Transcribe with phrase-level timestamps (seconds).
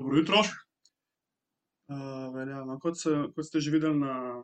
[0.00, 0.36] Dobro jutro.
[2.66, 2.96] no, kot
[3.34, 4.40] kot ste že videli na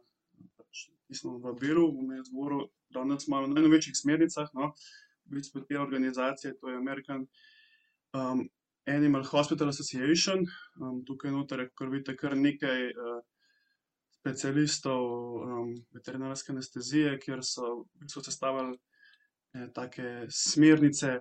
[0.61, 4.75] pač tistem vabilu, bom jaz govoril danes malo o najnovejših smernicah, no.
[5.25, 7.25] V bistvu te organizacije, to je American,
[8.85, 10.45] Animal Hospital Association.
[11.09, 12.93] tukaj noter kakor vidite, kar nekaj,
[14.21, 15.09] specialistov,
[15.97, 18.77] veterinarske anestezije, kjer so v bistvu sestavili
[19.57, 21.21] ene take smernice,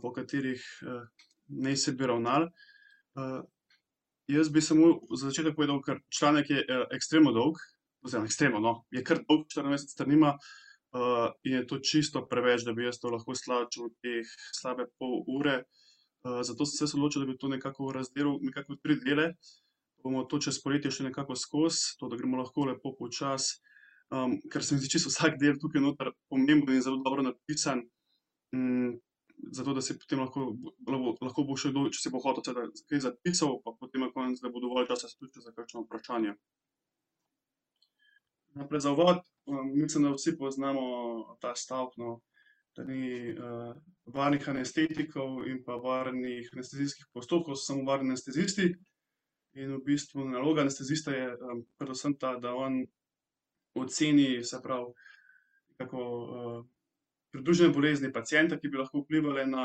[0.00, 0.64] po katerih,
[1.60, 2.48] naj se bi ravnali.
[4.30, 6.64] Jaz bi samo za začetek povedal, ker članek je,
[6.94, 7.58] ekstremno dolg,
[8.04, 10.34] oziroma ekstremno, no, je kar dolg, štirinajst strani ima,
[11.44, 15.22] in je to čisto preveč, da bi jaz to lahko stlačil v teh slabe pol
[15.26, 15.62] ure.
[16.44, 19.34] zato sem se odločil, da bi to nekako razdelal nekako v tri dele.
[20.02, 23.60] Bomo to čez poletje šli nekako skozi, to, da gremo lahko lepo počasi.
[24.52, 27.84] ker se mi zdi čisto vsak del tukaj noter pomemben in zelo dobro napisan.
[29.52, 30.46] Zato, da si potem lahko,
[31.20, 34.42] lahko bo še kdo, če si bo hotel seveda kaj zapisal, pa potem na koncu,
[34.44, 36.34] da bo dovolj časa tudi za kakšno vprašanje.
[38.58, 39.22] Najprej za uvod,
[39.70, 40.84] mislim, da vsi poznamo
[41.40, 42.20] ta stavek, no,
[42.76, 43.34] da ni,
[44.10, 48.72] varnih anestetikov in pa varnih anestezijskih postopkov, so samo varni anestezisti.
[49.58, 51.30] In v bistvu naloga anestezista je,
[51.78, 52.84] predvsem ta, da on
[53.74, 54.92] oceni, se pravi,
[55.70, 56.02] nekako,
[57.32, 59.64] pridružene bolezni pacienta, ki bi lahko vplivale na,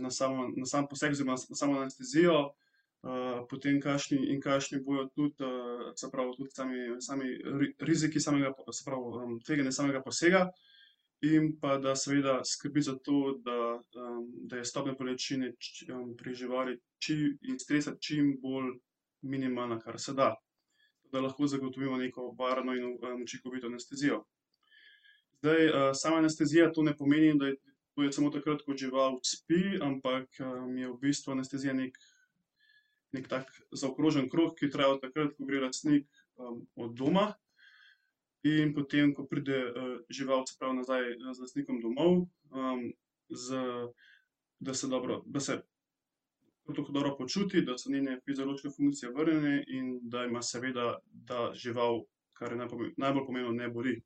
[0.00, 2.52] na samo, na sam poseg oziroma na samo anestezijo.
[3.50, 5.44] potem kakšni in kakšni bojo tudi,
[5.96, 7.26] se pravi, tudi sami, sami
[7.80, 10.46] riziki samega, se pravi, tveganje samega posega.
[11.24, 13.80] In pa da seveda skrbi za to, da,
[14.48, 15.52] da je stopnja bolečine
[16.18, 16.78] pri živali
[17.48, 18.74] in stresa čim bolj
[19.22, 20.34] minimalna, kar se da.
[21.12, 24.24] Da lahko zagotovimo neko varno in, učinkovito anestezijo.
[25.44, 27.56] Zdaj, sama anestezija, to ne pomeni, da je,
[27.94, 30.38] to je samo takrat, ko žival spi, ampak,
[30.78, 32.00] je v bistvu anestezija neki,
[33.12, 36.06] neki tak zaokrožen krog, ki traja od takrat, ko gre lastnik,
[36.80, 37.26] od doma.
[38.48, 39.58] In potem, ko pride,
[40.08, 42.24] žival, se pravi, nazaj z lastnikom domov,
[43.28, 43.60] z,
[44.64, 45.58] da se dobro, da se
[46.64, 50.98] tako dobro počuti, da so njene fiziološke funkcije vrnjene in da ima seveda
[51.28, 52.00] ta žival,
[52.32, 52.64] kar je
[52.96, 54.00] najbolj pomembno, ne boli.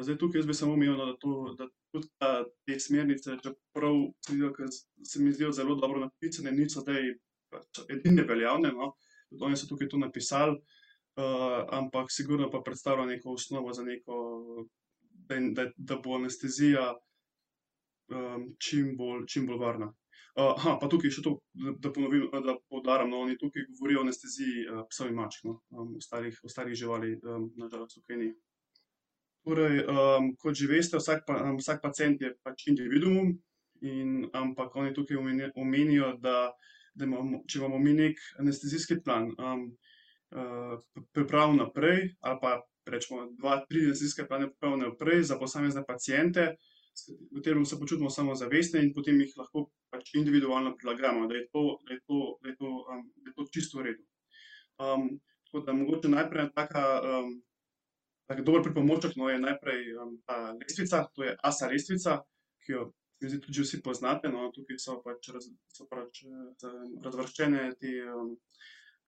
[0.00, 2.30] Zdaj tukaj bi samo omenil, no, da to, da tudi ta,
[2.66, 3.94] te smernice, čeprav
[5.04, 7.14] se mi zdijo zelo dobro napisane, niso zdaj
[7.50, 8.94] pač edine veljavne, no.
[9.30, 10.56] Tudi oni so tukaj to napisali,
[11.78, 14.16] ampak sigurno pa predstavljajo neko osnovo za neko,
[15.28, 16.94] da, da bo anestezija,
[18.62, 19.92] čim bolj, čim bolj varna.
[20.80, 21.38] pa tukaj še to,
[21.80, 25.60] da ponovim, da poudarim, no, oni tukaj govorijo o anesteziji, psov in mačk, no.
[25.96, 27.16] ostalih, ostalih živali,
[27.56, 28.34] na žalost tukaj ni.
[29.46, 29.84] Torej,
[30.42, 33.30] kot že veste, vsak vsak pacient je pač individuum
[33.86, 35.20] in, ampak oni tukaj
[35.54, 36.50] omenijo, da,
[36.94, 39.30] da imamo, če imamo mi neki anestezijski plan,
[41.14, 42.56] pripravljen vnaprej ali pa
[42.86, 46.56] recimo dva, tri anestezijske plane pripravljene vnaprej za posamezne paciente,
[47.06, 51.64] v katerem se počutimo samozavestne in potem jih lahko pač individualno prilagajamo, da je to,
[51.86, 52.70] da je to, da je to,
[53.22, 54.04] da je to čisto v redu.
[54.76, 56.84] tako da mogoče najprej taka,
[58.26, 59.82] tak dober pripomoček, no, je najprej,
[60.26, 62.20] ta lestvica, to je ASA lestvica,
[62.66, 62.86] ki jo
[63.22, 65.30] zdi, tudi vsi poznate, no, tukaj so pač
[65.72, 66.24] so pač,
[67.04, 67.92] razvrščene te,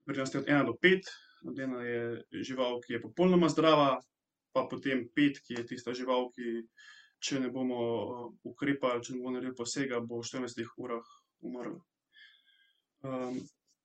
[0.09, 1.11] vrednosti od ena do pet.
[1.47, 3.99] Od ena je žival, ki je popolnoma zdrava,
[4.55, 6.63] pa potem pet, ki je tista žival, ki
[7.23, 7.83] če ne bomo,
[8.47, 11.13] ukrepali, če ne bomo naredili posega, bo v štirinajstih urah
[11.47, 11.79] umrla.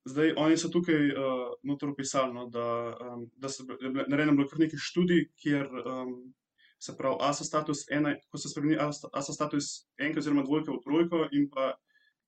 [0.05, 1.11] Zdaj oni so tukaj,
[1.63, 2.65] noter opisali, no, da,
[3.39, 5.69] da so narejeno je bilo kar nekaj študij, kjer,
[6.83, 8.77] se pravi ASA status ena, ko se spremeni
[9.13, 11.71] ASA status enke oziroma dvojke v trojko in pa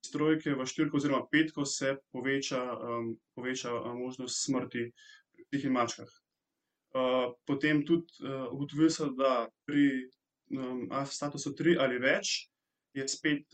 [0.05, 2.61] iz trojke v štyrko oziroma petko, se poveča,
[3.35, 4.85] poveča, možnost smrti
[5.35, 6.11] pri psih in mačkah.
[7.45, 8.07] potem tudi,
[8.51, 10.07] ugotovili so, da pri,
[10.91, 12.47] ASA statusu tri ali več
[12.95, 13.51] je spet,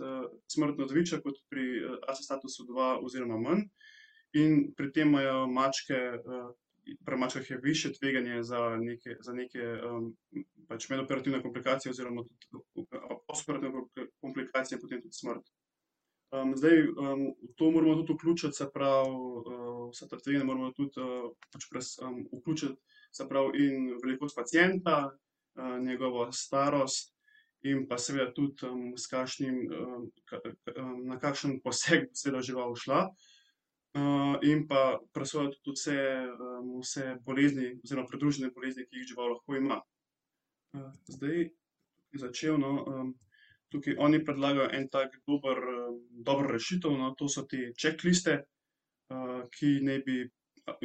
[0.51, 1.65] smrtnost višja kot pri
[2.05, 3.65] ASA statusu dva oziroma manj.
[4.33, 5.97] In pri tem imajo mačke,
[7.05, 9.65] pri mačkah je višje tveganje za neke, za neke,
[10.67, 12.85] pač medoperativne komplikacije oziroma tudi,
[13.27, 15.51] postoperativne komplikacije in potem tudi smrt.
[16.55, 19.15] zdaj, v to moramo tudi vključiti, se pravi,
[19.91, 21.03] vsa ta tveganja moramo tudi,
[21.51, 21.67] pač
[22.31, 22.75] vključiti,
[23.11, 25.11] se pravi, in velikost pacienta,
[25.81, 27.11] njegovo starost
[27.61, 28.55] in pa seveda tudi,
[28.97, 29.59] s kakšnim,
[31.05, 33.03] na kakšen poseg bo seveda žival šla.
[34.41, 35.97] In pa presojati tudi vse,
[36.81, 39.81] vse bolezni oziroma pridružene bolezni, ki jih žival lahko ima.
[41.07, 41.49] zdaj
[42.11, 42.71] bi začel, no,
[43.71, 45.59] tukaj oni predlagajo en tak dober,
[46.11, 48.37] dobro rešitev, no, to so te checkliste,
[49.57, 50.17] ki naj bi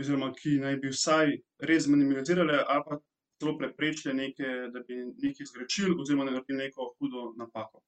[0.01, 1.35] oziroma ki naj bi vsaj
[1.71, 2.99] res zminimalizirale ali pa
[3.39, 7.83] celo preprečile neke, da bi nekaj zgrešili oziroma naredili neko hudo napako.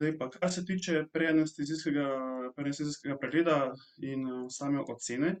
[0.00, 2.04] Zdaj pa, kar se tiče preanestezijskega,
[2.56, 3.56] preanestezijskega pregleda
[4.00, 5.34] in, same ocene,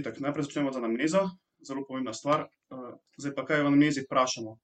[0.00, 1.20] itak, najprej začnemo z anamnezo,
[1.60, 2.46] zelo pomembna stvar.
[3.20, 4.54] zdaj pa, kaj v anamnezi vprašamo.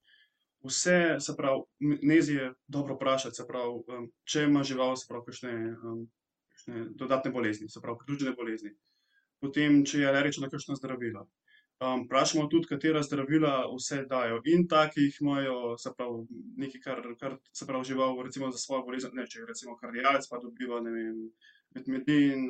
[0.65, 5.25] Vse, se pravi, v anamnezi je dobro vprašati, se pravi, če ima žival, se pravi,
[5.29, 5.53] kakšne,
[6.49, 8.73] kakšne dodatne bolezni, se pravi pridružene bolezni.
[9.45, 11.21] Potem, če je alergičen na kakšna zdravila.
[11.79, 16.25] Vprašamo tudi, katera zdravila vse dajo in ta, ki jih imajo, se pravi,
[16.59, 20.27] nekaj, kar, kar, se pravi, žival recimo za svojo bolezen, ne, če je recimo kardialec
[20.27, 21.21] pa dobiva, ne vem,
[21.75, 22.49] metmedin,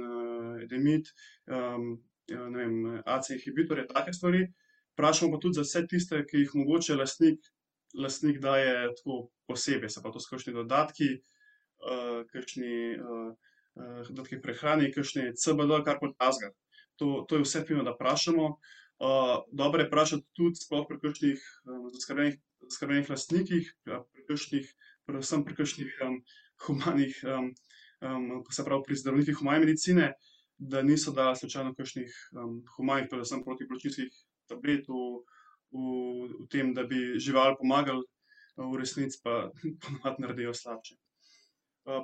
[0.63, 1.11] edemit,
[1.45, 4.47] ne vem, AC-inhibitorje, take stvari.
[4.97, 7.45] Vprašamo pa tudi za vse tiste, ki jih mogoče lastnik,
[8.01, 11.11] lastnik daje tako posebej, se pravi, to so kakšni dodatki,
[12.33, 12.73] kakšni,
[14.09, 16.55] dodatki k prehrani, kakšni CBD, karkoli takega.
[16.99, 18.49] To, to je vse fino, da vprašamo.
[19.51, 21.43] Dobro je vprašati tudi sploh pri kakšnih,
[21.93, 24.73] zaskrbljenih, zaskrbljenih lastnikih, pri kakšnih,
[25.07, 25.99] predvsem pri kakšnih,
[26.65, 27.15] humanih,
[28.51, 30.13] se pravi, pri zdravnikih humane medicine,
[30.57, 32.11] da niso dali slučajno kakšnih,
[32.75, 34.11] humanih, predvsem protipločničnih
[34.51, 35.03] tablet v,
[35.71, 35.83] v,
[36.43, 38.03] v tem, da bi živali pomagali,
[38.59, 39.47] v resnici pa
[39.79, 40.99] po navadi naredijo slabše.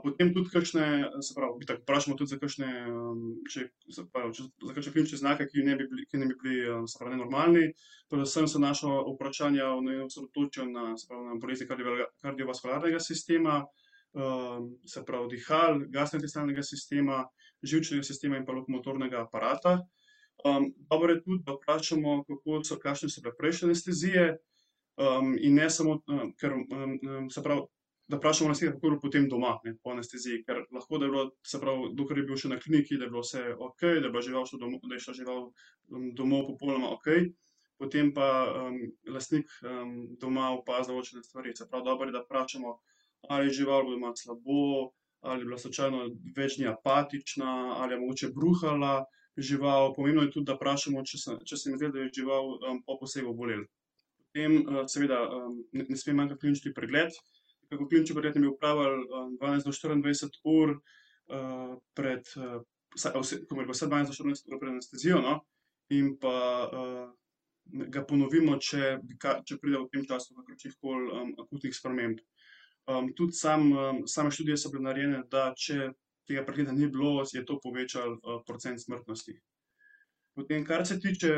[0.03, 0.85] Potem tudi kakšne,
[1.21, 2.69] se pravi, itak vprašamo tudi za kakšne,
[3.51, 3.65] če,
[4.13, 7.15] pravi, za kakšne klinične znake, ki ne bi bili, ki ne bi bili, se pravi,
[7.15, 7.65] nenormalni.
[8.11, 9.71] Predvsem se naša vprašanja
[10.05, 13.61] osredotočajo na, pravi, na bolezni kardiovaskularnega sistema,
[14.87, 17.23] se pravi, dihal, gastrointestinalnega sistema,
[17.65, 19.79] živčnega sistema in pa lokomotornega aparata.
[20.89, 24.27] dobro je tudi, da vprašamo, kako so, kakšne so bile prejšnje anestezije,
[25.41, 25.99] in ne samo,
[26.39, 26.53] ker,
[27.31, 27.67] se pravi,
[28.07, 31.11] da vprašamo lastnika, kako je bilo potem doma, ne, po anesteziji, ker lahko, da je
[31.11, 34.07] bilo, se pravi, dokler je bil še na kliniki, da je bilo vse okej, da
[34.07, 35.41] je bila žival šla da je šla žival,
[36.17, 37.31] domov popolnoma okej.
[37.81, 38.27] Potem pa,
[39.11, 39.49] lastnik,
[40.21, 42.75] doma opazi določene stvari, se pravi, dobro je, da vprašamo,
[43.29, 44.91] ali je žival doma slabo,
[45.25, 46.05] ali je bila slučajno
[46.37, 49.03] več dni apatična, ali je mogoče bruhala
[49.35, 52.53] žival, pomembno je tudi, da vprašamo, če se, če se jim zdi, da je žival,
[52.85, 53.65] po posegu obolela.
[54.21, 54.61] Potem,
[54.91, 55.17] seveda,
[55.73, 57.11] ne sme manjkati klinični pregled.
[57.11, 59.07] Tako klinični pregled naj bi opravili,
[59.39, 60.77] dvanajst do štiriindvajset ur,
[61.97, 65.39] pred, ko mora biti vsaj dvanajst do štirinajst ur pred anestezijo, no.
[65.93, 66.35] In pa,
[67.65, 72.21] ga ponovimo, če bi če pride v tem času do kakršnihkoli, akutnih sprememb.
[73.17, 75.91] tudi samo, same študije so bile narejene, da če
[76.27, 79.33] tega pregleda ni bilo, je to povečalo, procent smrtnosti.
[80.35, 81.31] Potem, kar se tiče,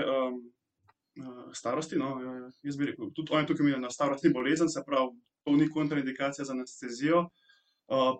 [1.53, 2.17] starosti, no,
[2.63, 5.15] jaz bi rekel, tudi oni tukaj omenjajo, da starost ni bolezen, se pravi,
[5.55, 7.29] ni kontraindikacija za anestezijo.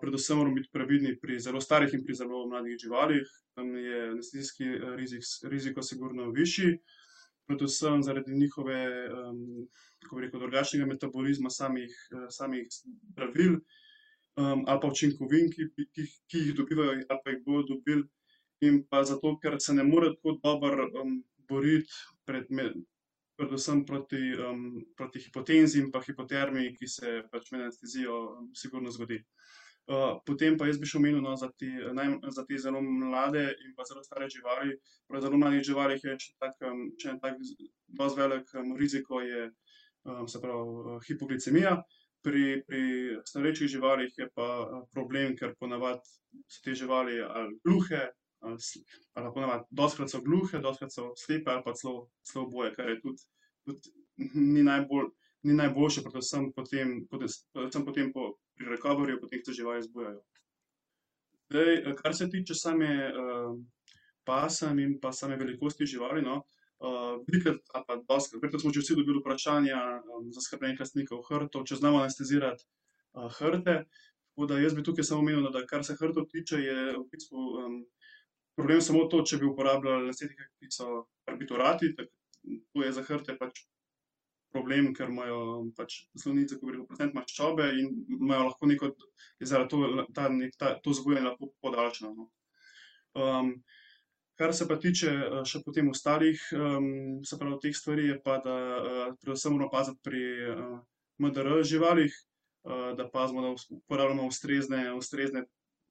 [0.00, 3.26] predvsem moramo biti previdni pri zelo starih in pri zelo mladih živalih.
[3.54, 4.64] Tam je anestezijski
[4.96, 6.78] rizik, riziko sigurno višji.
[7.46, 9.08] Predvsem zaradi njihove,
[10.02, 11.92] kako bi rekel, drugačnega metabolizma samih,
[12.30, 12.66] samih
[13.12, 13.58] zdravil,
[14.36, 18.04] ali pa učinkovin, ki, ki, ki jih dobivajo ali pa jih bodo dobili.
[18.60, 20.88] In pa zato, ker se ne morejo tako dobro,
[21.48, 21.92] boriti
[22.24, 22.50] pred
[23.38, 24.20] predvsem proti,
[24.96, 28.18] proti hipotenziji in pa hipotermiji, ki se pač med anestezijo
[28.54, 29.22] sigurno zgodi.
[30.26, 31.68] potem pa jaz bi še omenil, no, za te
[32.36, 34.74] za te zelo mlade in pa zelo stare živali.
[35.08, 36.58] Pri zelo mladih živalih je še tak,
[37.00, 37.38] še en tak
[38.00, 39.48] dosti velik, riziko je,
[40.28, 41.78] se pravi, hipoglikemija.
[42.20, 42.82] Pri, pri
[43.24, 44.46] starejših živalih je pa,
[44.92, 46.04] problem, ker po navadi
[46.50, 48.02] so te živali ali gluhe
[48.40, 52.88] pa po navadi, dostikrat so gluhe, dostikrat so slepe ali pa celo, celo oboje, kar
[52.88, 53.22] je tudi,
[53.66, 53.94] tudi
[54.34, 55.10] ni najbolj,
[55.42, 60.20] ni najboljše, predvsem potem, predvsem potem po pri recoveryju, potem ko se živali zbujajo.
[61.48, 62.90] Zdaj, kar se tiče same,
[64.26, 66.42] pasem in pa same velikosti živali, no,
[67.26, 69.78] velikokrat ali pa dostikrat, verjetno smo že vsi dobili vprašanja,
[70.34, 72.66] zaskrbljenih lastnikov hrbtov, če znamo anestezirati,
[73.38, 73.84] hrbte.
[74.28, 77.46] Tako da jaz bi tukaj samo omenil, da kar se hrbtov tiče, je v bistvu,
[78.58, 83.62] problem samo to, če bi uporabljali anestetike, ki so barbiturati, to je za hrbte pač
[84.52, 85.40] problem, ker imajo
[85.76, 88.92] pač sluznice, ko gre v procent maščobe in imajo lahko neko,
[89.38, 92.30] je zaradi ta ta, to zbujanje lahko podaljšano, no.
[94.40, 95.12] kar se pa tiče,
[95.46, 96.40] še potem ostalih,
[97.26, 98.56] se pravi, teh stvari, je pa, da,
[99.20, 100.24] predvsem moramo paziti pri,
[101.18, 102.14] MDR živalih,
[102.96, 105.44] da pazimo, da uporabljamo ustrezne, ustrezne,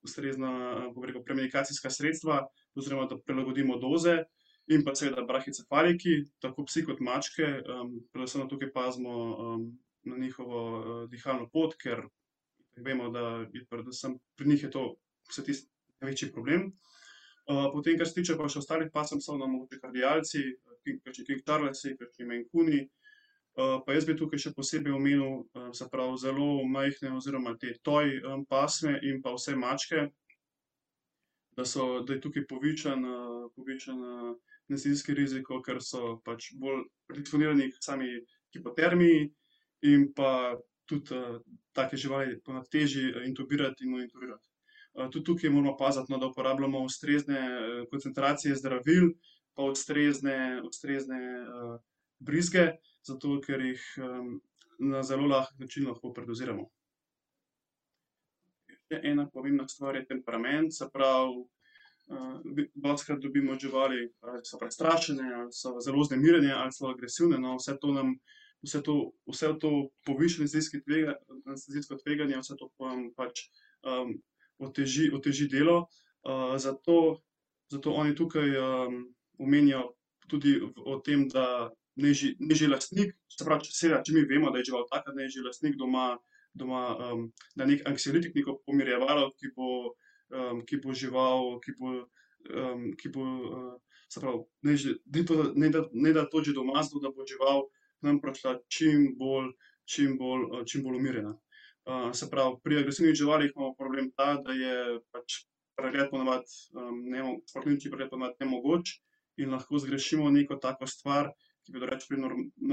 [0.05, 0.51] ustrezna,
[1.03, 2.43] rekel, premidikacijska sredstva
[2.75, 4.23] oziroma da prilagodimo doze.
[4.67, 7.45] In pa seveda brahicefaliki, tako psi kot mačke,
[8.11, 9.13] predvsem tukaj pazimo,
[10.07, 12.03] na njihovo, dihalno pot, ker
[12.75, 14.83] vemo, da je predvsem pri njih je to
[15.29, 16.71] vse tisti največji problem.
[17.73, 20.41] potem, kar se tiče pa še ostalih pasem, so nam mogoče kardialci,
[21.05, 22.81] kakšni king charlesi, kakšni meinkuni.
[23.57, 25.47] Pa jaz bi tukaj še posebej omenil,
[25.91, 30.07] pravi zelo majhne oziroma te toy, pasme in pa vse mačke.
[31.57, 33.01] Da so, da je tukaj povečan,
[33.57, 34.03] povečan,
[34.69, 38.11] nesezijski rizik, ker so pač bolj predisponirani k sami
[38.53, 39.25] hipotermiji
[39.89, 40.53] in pa
[40.85, 41.17] tudi,
[41.73, 44.45] take živali po navadi težje intubirati in monitorirati.
[45.11, 47.41] tudi tukaj moramo paziti, no, da uporabljamo ustrezne,
[47.89, 49.11] koncentracije zdravil
[49.53, 51.19] pa ustrezne, ustrezne,
[52.19, 52.65] brizge,
[53.07, 53.83] zato ker jih,
[54.79, 56.67] na zelo lahek način lahko predoziramo.
[58.87, 61.43] Še ena pomembna stvar je temperament, se pravi,
[62.75, 67.57] dostikrat dobimo od živali, ali so prestrašene ali so zelo vznemirjene ali so agresivne, no,
[67.59, 67.91] vse to
[68.61, 70.43] vse to, vse to poviša
[71.45, 72.71] nesezijsko tveganje, vse to
[73.15, 73.49] pač,
[74.57, 75.87] oteži, oteži delo.
[76.57, 77.21] zato,
[77.71, 78.49] zato oni tukaj,
[79.39, 79.93] omenjajo
[80.27, 84.61] tudi o tem, da naj naj že lastnik, se pravi, seveda, če mi vemo, da
[84.61, 86.17] je žival taka, naj že lastnik doma,
[86.57, 86.83] doma,
[87.55, 89.69] da neki anksiolitik, neko pomirjevalo, ki bo,
[90.67, 91.95] ki bo žival, ki bo,
[93.01, 93.25] ki bo,
[94.09, 97.13] se pravi, naj že, naj to, naj da, naj da to že doma, zato da
[97.13, 97.67] bo žival
[98.05, 99.51] nam prišla čim bolj,
[99.89, 101.33] čim bolj, čim bolj umirjena.
[102.13, 105.45] se pravi, pri agresivnih živalih imamo problem ta, da je pač
[105.79, 106.51] pregled po navadi,
[107.47, 108.97] sploh klinični pregled po navadi nemogoč
[109.37, 111.31] in lahko zgrešimo neko tako stvar,
[111.67, 112.21] ki jo drugače pri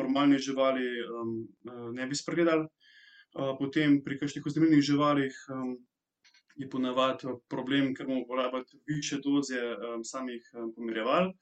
[0.01, 0.89] normalni živali,
[1.99, 2.69] ne bi spregledali.
[3.35, 5.35] potem pri kakšnih vznemirjenih živalih,
[6.55, 9.59] je po navadi problem, ker moramo uporabljati višje doze,
[10.07, 10.43] samih,
[10.77, 11.33] pomirjeval.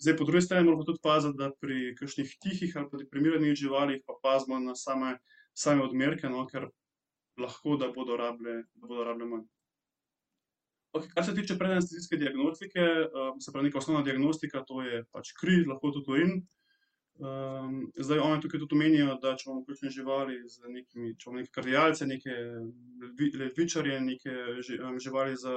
[0.00, 4.00] Zdaj po drugi strani moramo tudi paziti, da pri kakšnih tihih ali pa deprimiranih živalih
[4.06, 5.18] pa pazimo na same,
[5.52, 6.70] same odmerke, no, ker
[7.36, 9.44] lahko, da bodo rabile, da bodo rabile manj.
[10.92, 12.88] Okej, kar se tiče predanestezijske diagnostike,
[13.40, 16.34] se pravi neka osnovna diagnostika, to je pač kri, lahko tudi urin.
[17.96, 21.52] Zdaj oni tukaj tudi omenjajo, da če imamo kakšne živali z nekimi, če imamo neke
[21.54, 22.36] kardialce, neke
[23.42, 24.36] ledvičarje, neke
[25.02, 25.52] živali z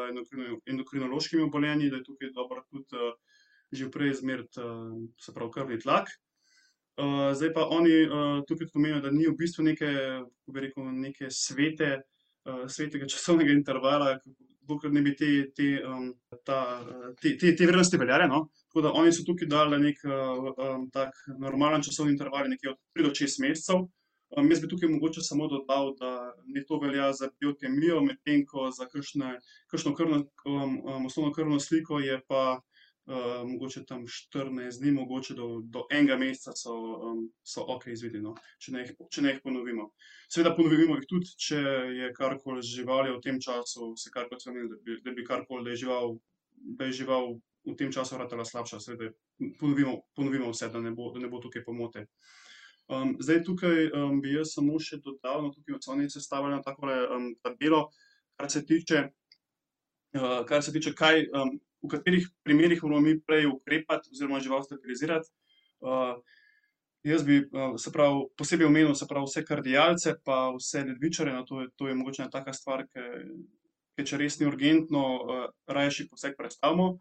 [0.67, 3.13] endokrinološkimi obolenji, da je tukaj dobro tudi,
[3.71, 4.61] že prej izmeriti,
[5.21, 6.11] se pravi krvni tlak.
[7.35, 7.95] zdaj pa oni,
[8.47, 9.89] tukaj tudi omenjajo, da ni v bistvu neke,
[10.35, 12.01] kako bi rekel, neke svete,
[12.67, 14.19] svetega časovnega intervala,
[14.67, 15.81] dokler ne bi te, te,
[16.43, 16.59] ta,
[17.21, 18.45] te, te vrednosti veljale, no.
[18.75, 20.07] Tako da oni so tukaj dali neki,
[20.91, 23.85] tak normalen časovni interval nekje od tri do šest mesecev.
[24.49, 28.85] jaz bi tukaj mogoče samo dodal, da naj to velja za biokemijo, medtem ko za
[28.85, 29.39] kakšne,
[29.71, 30.25] kakšno krvno,
[31.05, 32.59] osnovno krvno sliko je pa,
[33.45, 36.75] mogoče tam štirinajst dni, mogoče do, do enega meseca so,
[37.43, 38.35] so okej izvidi, no.
[38.59, 39.91] Če ne jih, če ne jih ponovimo.
[40.27, 41.63] Seveda ponovimo jih tudi, če
[42.01, 45.63] je karkoli z živaljo v tem času se karkoli spremenilo, da bi, da bi karkoli,
[45.63, 46.17] da je žival,
[46.75, 49.11] da je žival v tem času ratala slabša, seveda
[49.59, 52.05] ponovimo, ponovimo vse, da ne bo, da ne bo tukaj pomote.
[53.19, 53.89] zdaj tukaj,
[54.21, 56.97] bi jaz samo še dodal, no, tukaj so oni sestavili eno takole,
[57.41, 57.89] tabelo,
[58.37, 59.07] kar se tiče,
[60.47, 61.25] kar se tiče, kaj,
[61.85, 65.29] v katerih primerih moramo mi prej ukrepati oziroma žival sterilizirati.
[67.03, 71.61] jaz bi, se pravi, posebej omenil, se pravi, vse kardialce pa vse ledvičarje, no, to
[71.61, 73.03] je, to je mogoče ena taka stvar, ke,
[73.97, 75.03] ke če res ni urgentno,
[75.69, 76.95] rajši poseg prestavimo.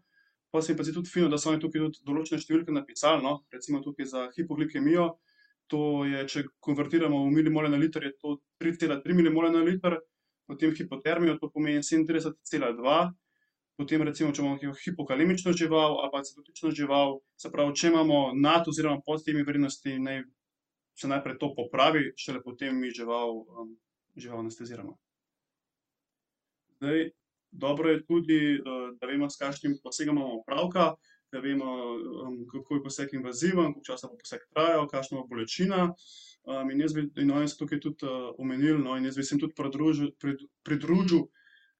[0.55, 3.19] Pol se mi pa zdi tudi fino, da so oni tukaj tudi določene številke napisali,
[3.19, 5.09] no, recimo tukaj za hipoglikemijo,
[5.67, 9.63] to je, če konvertiramo v milimole na liter, je to tri cela tri milimole na
[9.67, 9.97] liter.
[10.47, 13.09] Potem hipotermijo, to pomeni sedemintrideset cela dva.
[13.75, 18.71] Potem recimo, če imamo hipokalemično žival ali pa acidotično žival, se pravi, če imamo nad
[18.71, 20.21] oziroma pod temi vrednostmi, naj
[20.95, 23.41] se najprej to popravi, šele potem mi žival,
[24.15, 24.95] žival anesteziramo.
[26.79, 27.09] Zdaj,
[27.57, 28.39] dobro je tudi,
[28.99, 30.93] da vemo, s kakšnim posegom imamo opravka,
[31.31, 31.65] da vemo,
[32.51, 35.93] kako je poseg invaziven, koliko časa bo poseg trajal, kakšna bo bolečina.
[36.71, 38.05] in jaz bi, in oni so tukaj tudi,
[38.37, 40.11] omenili, no, in jaz bi se jim tudi pridružil,
[40.63, 41.25] pridružil,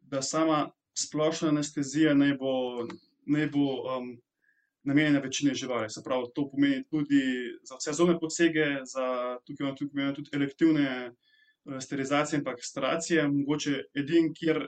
[0.02, 2.88] da sama splošna anestezija naj bo,
[3.26, 3.68] naj bo,
[4.84, 7.22] namenjena večini živali, se pravi, to pomeni tudi
[7.64, 11.12] za vse zobne posege, za, tukaj imamo tudi, tudi elektivne,
[11.80, 14.68] sterilizacije in kastracije, mogoče edino, kjer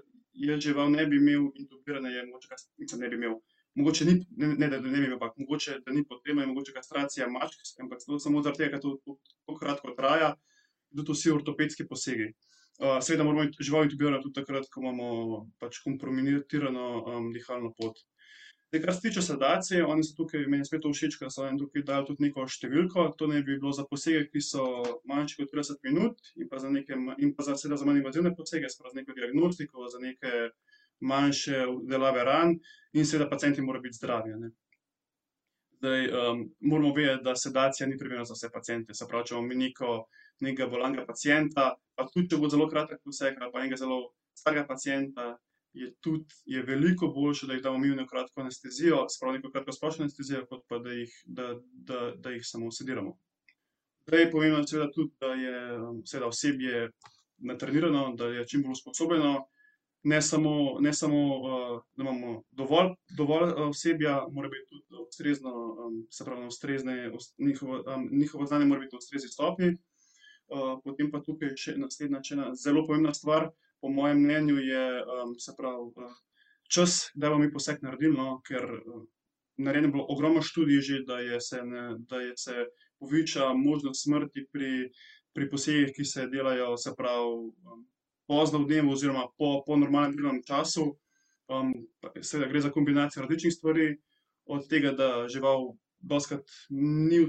[0.59, 3.37] žival ne bi imel intubirane, je mogoče mislim, ne bi imel,
[3.75, 7.79] mogoče ni, ne da ne bi imel, ampak mogoče, da ni potrebna, mogoče kastracija mačk,
[7.81, 10.35] ampak to samo zaradi tega, ker to tako kratko traja.
[10.95, 12.31] Tudi vsi ortopedski posegi.
[13.01, 15.07] seveda moramo žival intubirati tudi takrat, ko imamo
[15.59, 16.85] pač kompromitirano,
[17.33, 17.97] dihalno pot.
[18.69, 21.59] Zdaj, kar se tiče sedacije, oni so tukaj, meni je spet všeč, ker so oni
[21.59, 24.65] tukaj dali tudi neko številko, to naj bi bilo za posege, ki so
[25.07, 28.33] manjši kot trideset minut in pa za neke in pa za seveda za manj invazivne
[28.35, 30.33] posege, se pravi za neko diagnostiko, za neke
[30.99, 32.57] manjše obdelave ran
[32.91, 34.51] in seveda pacienti morajo biti zdravi, ne.
[35.79, 36.07] Zdaj,
[36.59, 39.97] moramo vedeti, da sedacija ni primerna za vse paciente, se pravi, če imamo mi neko,
[40.43, 44.01] nekega bolnega pacienta, pa tudi če bo zelo kratek poseg ali pa enega zelo
[44.35, 45.37] starega pacienta,
[45.77, 49.51] je tudi, je veliko boljše, da jih damo mi v eno kratko anestezijo, pravi neko
[49.51, 51.53] kratkosplošno anestezijo, kot pa da jih, da,
[51.89, 53.17] da, da jih samo sediramo.
[54.07, 55.61] Zdaj je pomembno seveda tudi, da je
[56.05, 56.89] seveda osebje
[57.37, 59.47] natrenirano, da je čim bolj usposobljeno.
[60.03, 61.19] Ne samo, ne samo,
[61.95, 65.51] da imamo dovolj, dovolj osebja, mora biti tudi ustrezno,
[66.11, 69.77] se pravi ustrezne njihovo, njihovo znanje mora biti na ustrezni stopnji.
[70.83, 73.49] potem pa tukaj še naslednja, še ena zelo pomembna stvar,
[73.87, 75.03] po mojem mnenju je,
[75.39, 75.91] se pravi,
[76.67, 78.65] čas, kdaj bomo mi poseg naredili, no, ker,
[79.57, 81.61] narejeno je bilo ogromno študij že, da je se
[82.09, 82.65] da je se
[82.99, 84.89] poveča možnost smrti pri,
[85.33, 87.53] pri posegih, ki se delajo, se pravi,
[88.27, 90.97] pozno v dnevu oziroma po, po normalnem delovnem času.
[92.21, 93.87] seveda gre za kombinacijo različnih stvari,
[94.45, 97.23] od tega, da žival dostikrat ni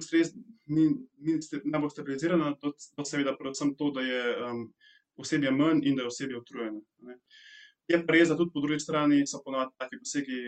[0.66, 4.24] ni, ni najbolj stabilizirana, do, do seveda predvsem to, da je,
[5.18, 7.18] osebja manj in da je osebje utrujeno, ne.
[7.88, 10.38] Je pa res, da tudi po drugi strani so po navadi taki posegi,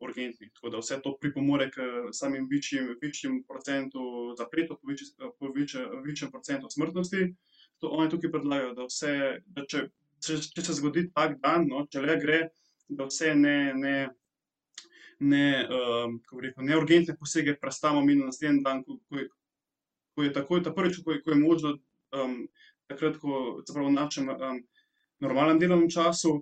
[0.00, 1.84] urgentni, tako da vse to pripomore k
[2.16, 4.00] samim večjim, večjemu procentu
[4.38, 4.78] zapletov,
[6.06, 7.34] večjemu procentu smrtnosti.
[7.76, 9.12] Zato oni tukaj predlagajo, da vse,
[9.52, 9.82] da če,
[10.24, 12.38] če, če se zgodi tak dan, no, če le gre,
[12.88, 13.96] da vse ne, ne,
[15.20, 19.28] ne, kako bi rekel, neurgentne posege prestavimo mi na naslednji dan, ko, ko je,
[20.16, 21.76] ko je takoj ta prvič, ko je, ko je možno,
[22.90, 24.30] takrat, ko, pravi v našem,
[25.20, 26.36] normalnem delovnem času,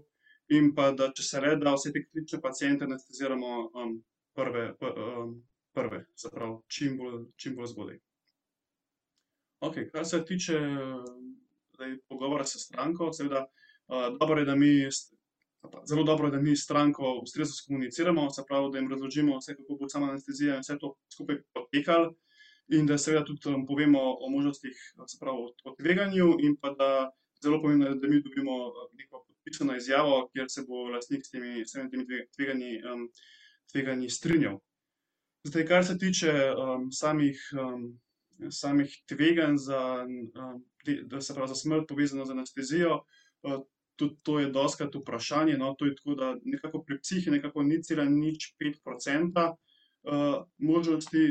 [0.53, 3.71] in pa da, če se le da, vse te kritične paciente anesteziramo,
[4.37, 4.65] prve,
[5.75, 8.01] prve, se pravi čim bolj, čim bolj zgodaj.
[9.65, 10.59] Okej, kar se tiče
[11.75, 13.47] zdaj pogovora s stranko, seveda,
[14.21, 14.75] dobro je, da mi
[15.89, 19.79] zelo dobro je, da mi stranko ustrezno skomuniciramo, se pravi, da jim razložimo vse, kako
[19.81, 22.13] bo sama anestezija in vse to skupaj potekalo.
[22.73, 27.11] In da seveda tudi, povemo o možnostih, se pravi o tveganju in pa da
[27.43, 28.53] zelo pomembno je, da mi dobimo
[28.93, 32.81] neko podpisano izjavo, kjer se bo lastnik s temi, vsemi temi tveganji,
[33.73, 34.59] tveganji strinjal.
[35.45, 36.33] Zdaj, kar se tiče,
[36.93, 37.41] samih,
[38.51, 40.07] samih tveganj za,
[41.05, 43.03] da se pravi za smrt, povezano z anestezijo,
[43.97, 47.63] tudi to je dostikrat vprašanje, no, to je tako, da nekako pri psih je nekako
[47.63, 49.53] nič cela nič pet procenta,
[50.59, 51.23] možnosti,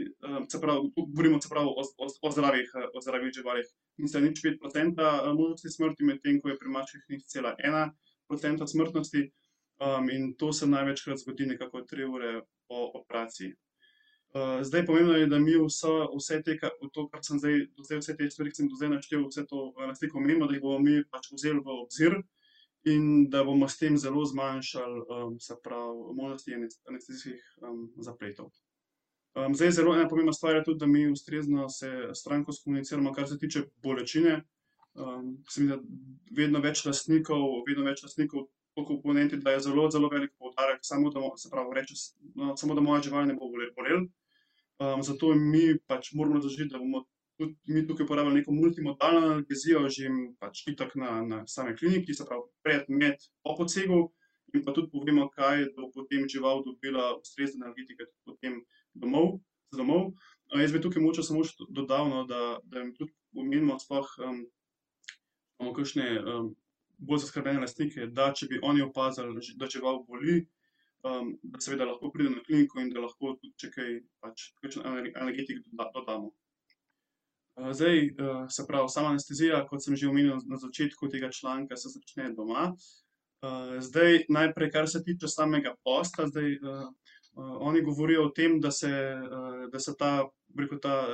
[0.50, 3.68] se pravi, govorimo, se pravi o, o, o zdravih, o zdravih živalih.
[3.98, 7.92] Nič cela nič pet procenta možnosti smrti, medtem ko je pri mačkah nič cela ena
[8.28, 9.30] procenta smrtnosti.
[10.12, 13.54] in to se največkrat zgodi nekako tri ure po operaciji.
[14.62, 16.58] zdaj pomembno je, da mi vso, vse te,
[16.94, 19.74] to, kar sem zdaj, zdaj vse te stvari, ki sem do zdaj naštel, vse to
[20.14, 22.18] pomembno, da jih bomo mi pač vzeli v obzir
[22.86, 25.06] in da bomo s tem zelo zmanjšali,
[25.40, 26.56] se pravi možnosti
[26.90, 27.44] anestezijskih,
[27.98, 28.50] zapletov.
[29.54, 33.38] Zdaj zelo ena pomembna stvar je tudi, da mi ustrezno se stranko skomuniciramo, kar se
[33.38, 34.44] tiče bolečine.
[35.50, 35.80] se mi da
[36.38, 41.22] vedno več lastnikov, vedno več lastnikov po komponenti daje zelo, zelo velik poudarek samo, da
[41.38, 41.96] se pravi reče
[42.58, 44.06] samo, da moja žival ne bo bolela.
[45.02, 47.06] zato mi pač moramo razložiti, da bomo
[47.38, 52.26] tudi mi tukaj uporabljali neko multimodalno analgezijo že pač itak na, na sami kliniki, se
[52.26, 54.12] pravi pred, med, po posegu.
[54.54, 58.60] In pa tudi povemo, kaj bo potem žival dobila ustrezne analgetike potem
[58.94, 59.40] domov,
[59.72, 60.14] za domov.
[60.62, 65.74] jaz bi tukaj mogoče samo še dodal, no, da, da jim tudi omenimo sploh, imamo
[65.74, 66.10] kakšne,
[66.98, 70.44] bolj zaskrbljene lastnike, da če bi oni opazili, da žival boli,
[71.04, 75.64] da seveda lahko pridejo na kliniko in da lahko tudi, če kaj, pač analgetik
[75.96, 76.32] dodamo.
[77.72, 78.10] zdaj,
[78.50, 82.74] se pravi sama anestezija, kot sem že omenil na začetku tega članka, se začne doma.
[83.80, 86.58] zdaj najprej, kar se tiče samega posta, zdaj,
[87.36, 88.92] oni govorijo o tem, da se,
[89.72, 91.08] da se ta, rekel, ta,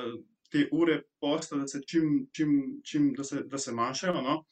[0.52, 4.44] te ure posta, da se čim, čim, čim, da se, da se manjšajo, no.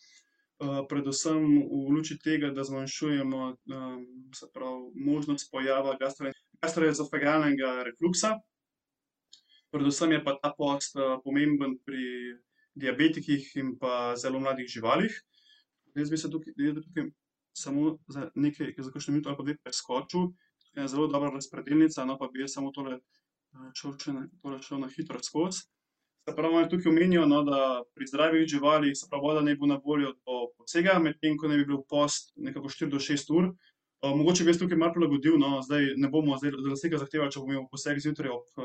[0.89, 3.55] predvsem v luči tega, da zmanjšujemo,
[4.35, 5.97] se pravi možnost pojava
[6.61, 8.39] gastroezofagealnega refluksa.
[9.71, 12.37] Predvsem je pa ta post, pomemben pri
[12.73, 15.13] diabetikih in pa zelo mladih živalih.
[15.97, 16.53] Jaz bi se tukaj,
[16.83, 17.09] tukaj
[17.57, 20.29] samo za nekaj, za kakšno minuto ali pa dve preskočil,
[20.77, 22.99] ena zelo dobra razpredelnica, no, pa bi jaz samo tole,
[23.77, 25.65] šel še na, tole šel na hitro skozi.
[26.27, 27.59] Se pravi, oni tukaj omenijo, no, da
[27.95, 31.61] pri zdravih živalih, se pravi, voda naj bo na voljo do posega, medtem ko naj
[31.61, 33.53] bi bil post nekako štiri do šest ur.
[34.03, 37.39] mogoče bi jaz tukaj malo prilagodil, no, zdaj ne bomo zdaj od lastnika zahtevali, če
[37.39, 38.59] bo imel poseg zjutraj ob,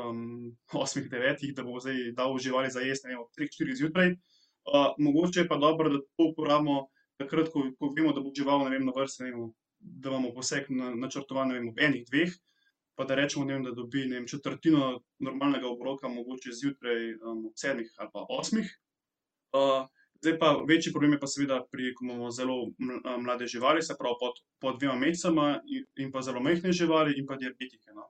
[0.83, 4.15] osmih, devetih, da bo zdaj dal živali za jesti, ne vem, ob treh, štirih zjutraj.
[4.99, 8.75] mogoče je pa dobro, da to uporabimo takrat, ko, ko vemo, da bo žival, ne
[8.75, 9.49] vem, na vrsti, ne vem,
[9.83, 12.33] da imamo poseg načrtovan, ne vem, ob enih, dveh,
[12.95, 17.53] pa da recimo, ne vem, da dobi, ne vem, četrtino normalnega obroka mogoče zjutraj, ob
[17.59, 18.69] sedmih ali pa osmih.
[20.23, 22.55] zdaj pa večji problem je pa seveda pri, ko imamo zelo
[23.19, 25.59] mlade živali, se pravi pod, pod dvema mesecema
[25.95, 28.07] in pa zelo majhne živali in pa diabetike, no.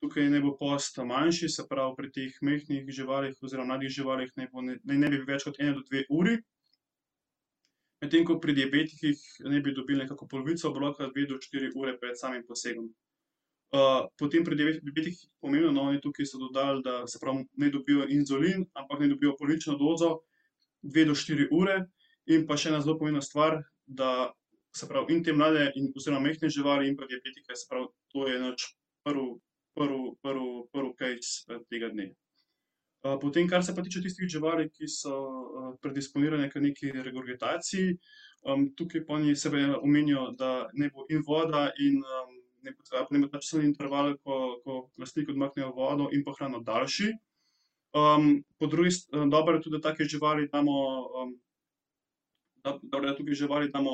[0.00, 4.50] Tukaj naj bo post manjši, se pravi pri teh majhnih živalih oziroma mladih živalih naj
[4.52, 6.36] bo, naj ne bi več kot ena do dve uri.
[8.06, 9.18] Medtem ko pri diabetikih
[9.50, 12.86] naj bi dobili nekako polovico obroka dve do štiri ure pred samim posegom.
[14.18, 18.62] potem pri diabetikih pomembno, no, oni tukaj so dodali, da, se pravi, naj dobijo inzulin,
[18.78, 20.20] ampak naj dobijo polovično dozo
[20.82, 21.80] dve do štiri ure.
[22.30, 24.30] In pa še ena zelo pomembna stvar, da,
[24.70, 28.38] se pravi, in te mlade oziroma majhne živali in pa diabetike, se pravi, to je
[28.38, 28.68] naš
[29.02, 29.34] prvi,
[29.74, 32.12] prvi, prvi, prvi case tega dne.
[33.02, 35.16] Potem, kar se pa tiče tistih živali, ki so,
[35.82, 37.96] predisponirane k neki regurgitaciji,
[38.76, 42.02] tukaj pa oni seveda omenijo, da naj bo in voda in,
[43.62, 47.12] interval, ko, ko lastnik odmakne vodo in pa hrano, daljši.
[48.58, 48.90] po drugi
[49.30, 50.72] dobro je tudi, da take živali damo,
[52.82, 53.90] dobro je, da tukaj živali damo,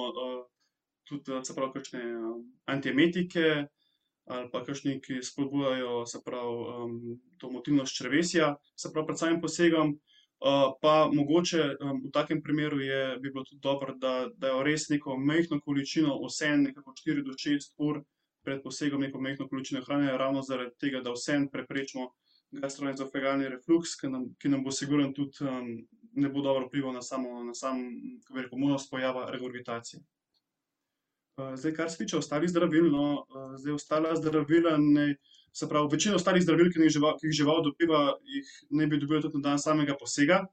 [1.04, 2.02] tudi, se pravi, kakšne
[2.66, 3.66] antiemetike
[4.24, 9.98] ali pa kakšne, ki spodbujajo, se pravi, to motilnost črevesja, se pravi, pred samim posegom.
[10.82, 15.60] pa mogoče, v takem primeru je, bi bilo tudi dobro, da dajo res neko majhno
[15.60, 18.00] količino, vseeno nekako štiri do šest ur
[18.42, 22.08] pred posegom neko majhno količino hrane, ravno zaradi tega, da vseeno preprečimo
[22.50, 25.46] gastroezofegalni refluks, ke nam, ki nam bo sigurno tudi,
[26.12, 27.78] ne bo dobro vplival na samo, na sam,
[28.24, 30.02] kako bi rekel, možnost pojava regurgitacije.
[31.36, 33.26] Zdaj, kar se tiče ostalih zdravil, no,
[33.58, 35.14] zdaj ostala zdravila naj,
[35.52, 36.90] se pravi, večina ostalih zdravil, ki naj
[37.20, 40.44] ki jih žival dobiva, jih naj bi dobila tudi na dan samega posega.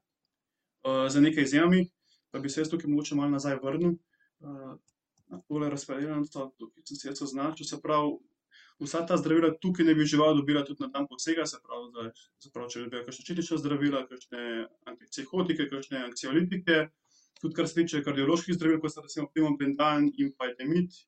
[1.08, 1.90] z nekaj izjemami.
[2.30, 3.96] Pa bi se jaz tukaj mogoče malo nazaj vrnil,
[5.48, 8.12] tole razpredelnico, tukaj sem si jaz označil, se pravi,
[8.80, 12.06] vsa ta zdravila tukaj naj bi žival dobila tudi na dan posega, se pravi, da,
[12.38, 14.44] se pravi, če dobiva kakšna četična zdravila, kakšne
[14.92, 16.78] antipsihotike, kakšne anksiolitike.
[17.40, 20.98] Tudi kar se tiče kardioloških zdravil, kot sta recimo imobentan in pa etemit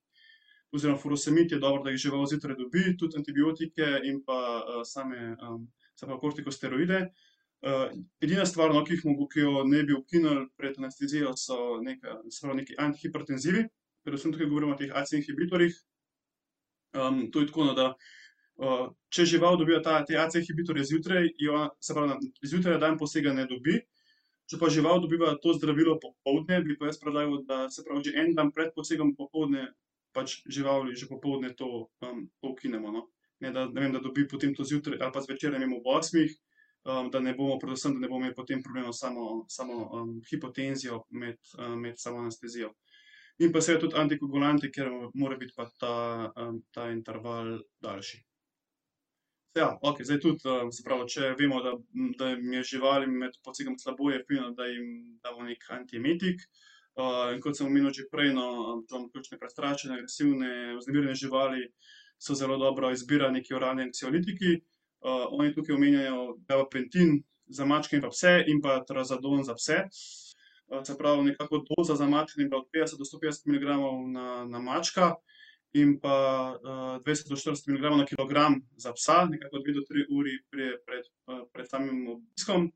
[0.73, 4.39] oziroma furosemid, je dobro, da jih žival zjutraj dobi, tudi antibiotike in pa,
[4.89, 5.37] same,
[5.95, 7.01] se pravi kortikosteroide.
[8.21, 12.57] edina stvar, no, ki jih ki jo naj bi ukinili pred anestezijo, so neka, pravi
[12.63, 13.67] neki antihipertenzivi,
[14.03, 15.77] predvsem tukaj govorimo o teh AC-inhibitorjih.
[17.33, 17.95] to je tako, no, da,
[19.13, 23.79] če žival dobiva ta, te AC-inhibitorje zjutraj, jo, se pravi, zjutraj dan posega ne dobi.
[24.53, 28.19] Če pa žival dobiva to zdravilo popoldne, bi pa jaz predlagal, da, se pravi, že
[28.21, 29.71] en dan pred posegom popoldne
[30.13, 33.07] pač živali že popoldne to, to ukinemo, no.
[33.41, 36.35] Ne da, ne vem, da dobi potem to zjutraj ali pa zvečer, vem, ob osmih,
[36.85, 41.41] da ne bomo, predvsem, da ne bomo imeli potem problemov s samo, samo, hipotenzijo med,
[41.81, 42.75] med samo anestezijo.
[43.41, 45.95] In pa seveda tudi antikoagulanti, ker mora biti pa ta,
[46.77, 48.21] ta interval daljši.
[49.55, 50.41] Ja, okej, zdaj tudi,
[50.73, 51.73] se pravi, če vemo, da,
[52.19, 54.87] da jim je živalim med posegom slabo, je fino, da jim
[55.25, 56.47] damo neki antiemetik.
[57.35, 61.69] in kot sem omenil že prej, no, kakšne prestrašene, agresivne, vznemirjene živali
[62.19, 64.61] so zelo dobra izbira neki oralni anksiolitiki.
[65.39, 69.79] oni tukaj omenjajo gabapentin za mačke in pa pse in pa trazadon za pse.
[70.85, 74.59] se pravi, nekako doza za mačke bila od petdeset do sto petdeset miligramov na, na
[74.59, 75.15] mačka
[75.73, 76.59] in pa,
[77.05, 81.09] dvajset do štirideset miligramov na kilogram za psa, nekako dve do tri uri pred,
[81.53, 82.73] pred samim obiskom.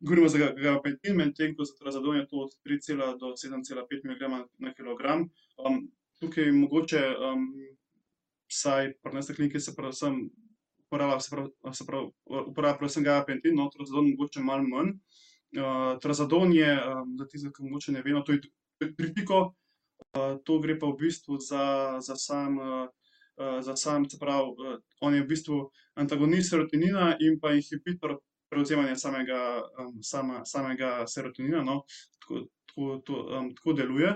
[0.00, 3.86] govorimo za gabapentin, medtem ko za trazadon je to od tri cela do sedem cela
[3.86, 5.28] pet miligrama na kilogram.
[6.20, 7.00] tukaj mogoče,
[8.50, 10.30] vsaj pri nas na kliniki se predvsem
[10.86, 14.92] uporablja, se pravi, se pravi, uporablja predvsem gabapentin, no, trazodon mogoče malo manj.
[16.02, 16.76] trazodon je,
[17.18, 18.40] za tiste, ki mogoče ne vejo, to je
[18.96, 19.54] tripiko.
[20.44, 22.88] To gre pa v bistvu za, za samo,
[23.60, 25.58] za samo, se pravi, on je v bistvu
[25.94, 28.18] antagonist serotonina in pa inhibitor
[28.50, 29.62] prevzemanja samega,
[30.44, 31.82] samega serotonina, no.
[32.20, 33.16] Tako, tako to,
[33.56, 34.12] tako deluje.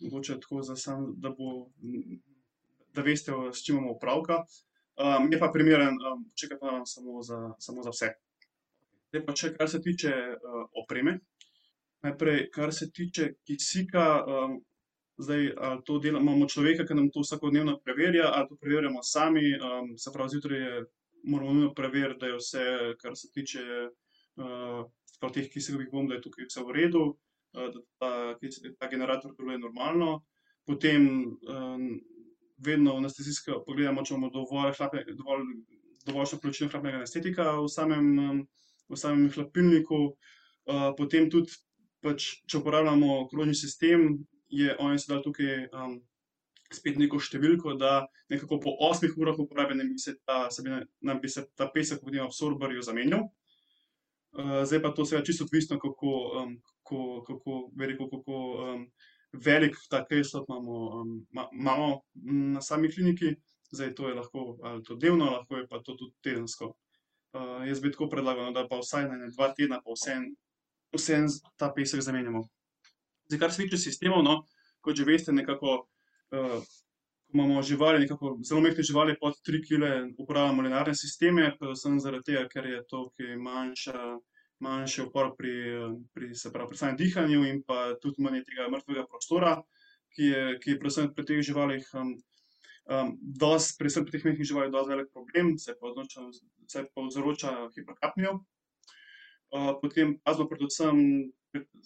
[0.00, 1.70] mogoče tako za samo, da bo,
[2.94, 4.44] da veste, s čim imamo opravka.
[5.32, 5.96] je pa primeren,
[6.34, 7.92] če ga uporabljamo samo za, samo za.
[9.12, 10.12] Zdaj pa še, kar se tiče,
[10.84, 11.18] opreme.
[12.02, 14.24] Najprej, kar se tiče kisika,
[15.22, 19.54] zdaj, ali to imamo človeka, ke nam to vsakodnevno preverja, ali to preverjamo sami,
[19.98, 20.84] se pravi, zjutraj je,
[21.24, 22.64] moramo nujno preveriti, da je vse,
[23.00, 23.62] kar se tiče,
[25.20, 27.04] pravi, teh kisikovih bomb, da je tukaj vse v redu,
[27.52, 28.12] da ta
[28.78, 30.22] ta generator deluje normalno.
[30.66, 31.08] potem,
[32.62, 34.76] vedno anestezijsko pogledamo, če imamo dovolj
[35.18, 35.46] dovolj
[36.06, 38.06] dovoljšno količino hlapnega anestetika v samem,
[38.88, 40.16] v samem hlapilniku.
[40.96, 41.50] potem tudi
[42.02, 45.68] pač, če uporabljamo krožni sistem, je, oni so dali tukaj,
[46.72, 50.46] spet neko številko, da nekako po osmih urah uporabe naj bi se ta
[51.04, 53.28] naj bi se ta pesek v tem absorberju zamenjal.
[54.64, 56.12] zdaj pa to seveda čisto odvisno, kako,
[56.82, 58.36] kako, kako, bi rekel, kako,
[59.32, 61.04] velik ta caseload imamo,
[61.52, 62.00] imamo
[62.54, 63.36] na sami kliniki.
[63.72, 66.74] Zdaj to je lahko ali to dnevno, lahko je pa to tudi tedensko.
[67.66, 70.34] jaz bi tako predlagal, no, da pa vsaj na dva tedna pa vseeno,
[70.92, 72.44] vseeno ta pesek zamenjamo.
[73.32, 74.42] Zdaj, kar se tiče sistemov, no,
[74.84, 75.86] kot že veste, nekako,
[77.32, 82.42] imamo živali nekako, zelo majhne živali pod tri kile, uporabljamo linearne sisteme, predvsem zaradi tega,
[82.52, 84.02] ker je to kaj manjša,
[84.60, 85.54] manjši upor pri,
[86.14, 89.56] pri, se pravi, pri samem dihanju in pa tudi manj tega mrtvega prostora,
[90.12, 91.88] ki je, ki je predvsem pri teh živalih,
[93.40, 96.28] dosti, predvsem pri teh majhnih živalih dosti velik problem, saj povzroča,
[96.68, 98.42] saj povzroča hiperkapnijo.
[99.52, 100.98] Potem pazimo predvsem,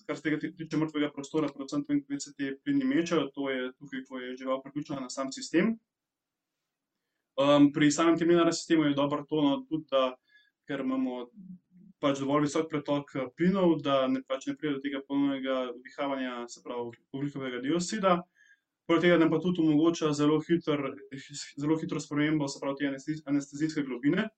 [0.07, 3.73] kar se tega tiče mrtvega prostora, predvsem tam, kjer se ti plini mečejo, to je
[3.75, 5.77] tukaj, ko je žival priključena na sam sistem.
[7.75, 10.15] pri samem tem linearnem sistemu je dobro to, no, tudi, da
[10.67, 11.27] ker imamo
[12.01, 16.63] pač dovolj visok pretok, plinov, da ne, pač ne pride do tega ponovnega vdihavanja, se
[16.65, 18.17] pravi ogljikovega dioksida.
[18.87, 20.93] Poleg tega nam pa tudi omogoča zelo hitro,
[21.59, 24.29] zelo hitro spremembo, se pravi te anestezijske globine.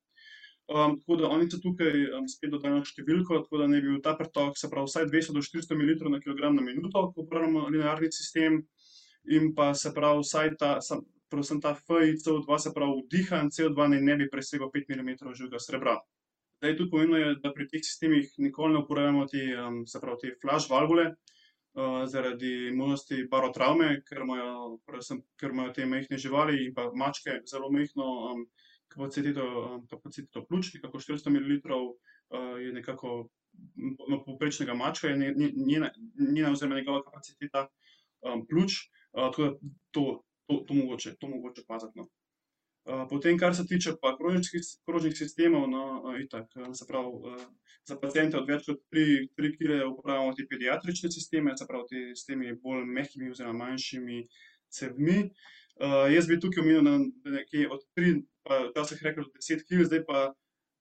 [0.69, 1.93] Tako da oni so tukaj,
[2.29, 5.43] spet dodali številko, tako da naj bi bil ta pretok, se pravi vsaj dvesto do
[5.45, 8.63] štiristo mililitrov na kilogram na minuto, ko uporabljamo linearni sistem.
[9.33, 10.77] In pa se pravi vsaj ta
[11.29, 15.99] predvsem ta FiCOdva, se pravi vdihan Codva naj ne bi presegel pet milimetrov živega srebra.
[16.59, 19.43] Zdaj, tudi pomembno je, da pri teh sistemih nikoli ne uporabljamo te,
[19.87, 21.13] se pravi te flaš valvule,
[22.11, 27.71] zaradi možnosti barotravme, ker imajo predvsem, ker imajo te majhne živali in pa mačke zelo
[27.71, 28.09] majhno,
[28.99, 31.95] kapaciteto, kapaciteto pljuč, nekako štiristo mililitrov,
[32.61, 33.29] je nekako,
[34.09, 35.35] no, povprečnega mačka je
[35.67, 35.91] njena,
[36.35, 37.69] njena oziroma njegova kapaciteta,
[38.49, 38.73] pljuč.
[39.13, 39.53] tako da
[39.91, 42.09] to, to, to mogoče, to mogoče paziti, no.
[43.11, 44.17] potem, kar se tiče pa
[44.87, 47.39] krožnih sistemov, no, itak, se pravi,
[47.89, 52.05] za paciente od več kot tri, tri kile uporabljamo te pediatrične sisteme, se pravi te
[52.17, 54.27] s temi bolj mehkimi oziroma manjšimi
[54.69, 55.23] cevmi.
[56.15, 60.05] Jaz bi tukaj omenil, da nekje od tri pa včasih rekli do deset kil, zdaj
[60.09, 60.29] pa,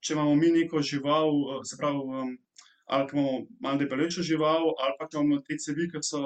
[0.04, 1.32] če imamo mi neko žival,
[1.68, 2.36] se pravi,
[2.88, 6.22] ali ke imamo malo debelejšo žival ali pa če imamo te cevi, ke so,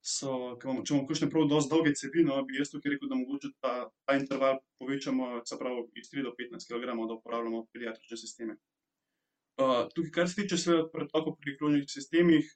[0.00, 3.10] so, ke imamo, če imamo kakšne prav dosti dolge cevi, no, bi jaz tukaj rekel,
[3.10, 3.74] da mogoče ta,
[4.06, 8.56] ta interval povečamo, se pravi iz tri do petnajst kilogramov, da uporabljamo pediatrične sisteme.
[9.94, 12.46] tukaj, kar se tiče seveda pretokov pri krožnih sistemih,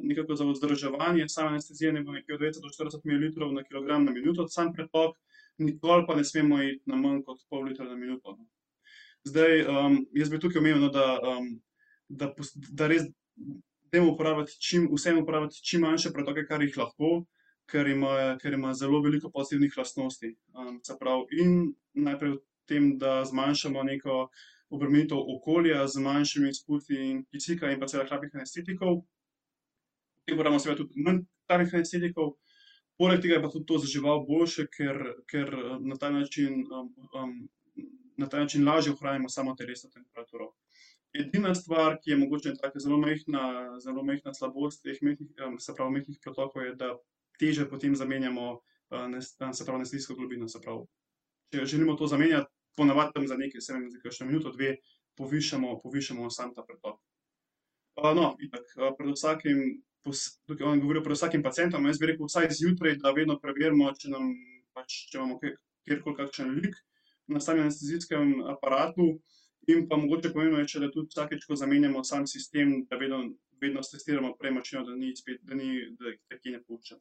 [0.00, 4.04] nekako za vzdrževanje same anestezije naj bo nekje od dvajset do štirideset mililitrov na kilogram
[4.04, 5.16] na minuto sam pretok,
[5.58, 8.38] nikoli pa ne smemo iti na manj kot pol litra na minuto.
[9.24, 9.64] Zdaj,
[10.14, 11.18] jaz bi tukaj omenil, no, da,
[12.08, 12.32] da
[12.70, 13.02] da res
[13.92, 17.24] dajmo uporabljati čim, vseeno uporabljati čim manjše pretoke, kar jih lahko,
[17.68, 20.36] ker imajo, ker ima zelo veliko pozitivnih lastnosti.
[20.86, 24.28] se pravi in najprej v tem, da zmanjšamo neko
[24.70, 29.02] obremenitev okolja z manjšimi izpusti kisika in pa seveda hlapnih anestetikov.
[30.34, 32.34] Uporabljamo seveda tudi manj hlapnih anestetikov,
[33.00, 34.98] poleg tega je pa tudi to za žival boljše, ker,
[35.30, 36.64] ker, na ta način,
[38.18, 40.52] na ta način lažje ohranjamo samo telesno temperaturo.
[41.16, 43.44] Edina stvar, ki je mogoče taka zelo majhna,
[43.80, 46.92] zelo majhna slabost teh majhnih, se pravi majhnih pretokov, je, da
[47.40, 48.58] težje potem zamenjamo,
[48.90, 50.84] se pravi anestezijsko globino, se pravi,
[51.54, 54.76] če želimo to zamenjati, po navadi tam za nekaj, saj vem, za kakšno minuto, dve
[55.18, 57.00] povišamo, povišamo samo ta pretok.
[58.14, 59.62] no, itak, pred vsakim
[60.46, 64.12] tukaj oni govorijo pred vsakim pacientom, jaz bi rekel vsaj zjutraj, da vedno preverimo, če
[64.12, 64.30] nam
[64.76, 66.76] pač, če imamo kjerkoli kakšen lik
[67.28, 69.18] na samem anestezijskem aparatu.
[69.68, 73.20] In pa mogoče pomembno je še, da tudi vsakič, ko zamenjamo sam sistem, da vedno,
[73.60, 76.96] vedno stestiramo prej mašino, da ni spet, da ni, da kje ne pušča.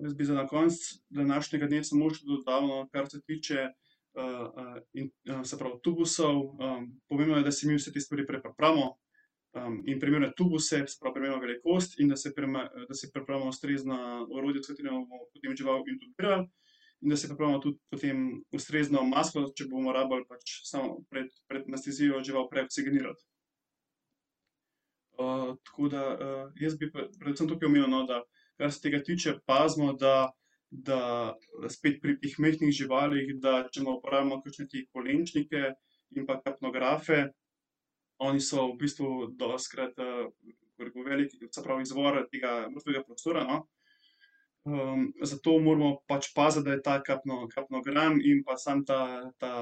[0.00, 0.78] Jaz bi za na konec
[1.12, 3.66] današnjega dne samo še dodal, no, kar se tiče,
[5.44, 6.40] se pravi tubusov,
[7.12, 8.94] pomembno je, da si mi vse te stvari prej pripravimo,
[9.86, 12.14] in primerne tubuse, se pravi primerno velikost, in da
[12.88, 16.48] da si pripravimo ustrezna orodja, s katerima bomo potem žival intubirali.
[17.00, 21.66] In da si pripravimo tudi potem ustrezno masko, če bomo rabili pač samo pred, pred
[21.66, 23.24] anestezijo žival prej oksigenirati.
[25.64, 26.02] tako da,
[26.60, 28.22] jaz bi predvsem tukaj omenil, no, da
[28.56, 30.30] kar se tega tiče, pazimo, da,
[30.70, 31.34] da
[31.68, 35.72] spet pri teh majhnih živalih, da če uporabljamo kakšne te kolenčnike
[36.16, 37.30] in pa kapnografe,
[38.20, 39.96] oni so v bistvu dostikrat,
[40.78, 43.60] bi rekel, velik, se pravi izvor tega mrtvega prostora, no.
[45.24, 46.98] zato moramo pač paziti, da je ta
[47.54, 49.00] kapnogram in pa samo ta,
[49.40, 49.52] ta,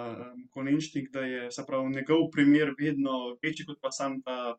[0.50, 1.48] konečnik, da je,
[1.94, 4.56] njegov premer vedno večji kot pa samo ta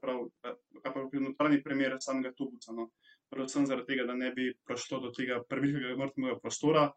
[0.00, 2.90] pravi, ali pa notranji premer samega tubusa, no.
[3.30, 6.88] Predvsem zaradi tega, da ne bi prišlo do tega prevelikega mrtnega prostora,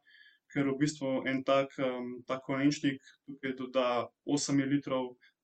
[0.54, 1.76] ker v bistvu en tak,
[2.28, 4.62] tak konečnik tukaj doda osem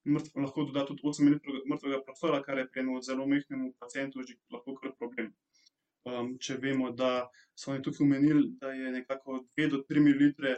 [0.05, 4.23] mililitrov lahko doda tudi osem mililitrov mrtvega prostora, kar je pri enem zelo majhnemu pacientu
[4.23, 5.33] že lahko kar problem.
[6.39, 10.55] če vemo, da so oni tukaj omenili, da je nekako dve do tri mililitre,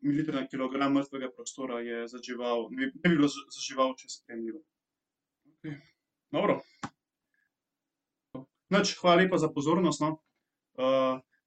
[0.00, 4.62] mililitre na kilogram mrtvega prostora je za žival, ne bi bilo za žival čisto sprejemljivo.
[5.50, 5.76] Okej,
[6.32, 6.60] dobro.
[8.70, 10.22] Nič, hvala lepa za pozornost, no.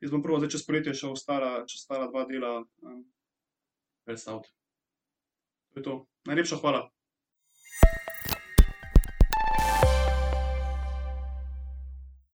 [0.04, 2.52] jaz bom probal zdaj čez poletje še ostala, še ostala dva dela,
[4.04, 4.52] predstaviti.
[5.74, 5.94] To je to,
[6.26, 6.93] najlepša hvala.